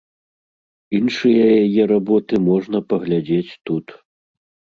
[0.99, 3.85] Іншыя яе работы можна паглядзець тут.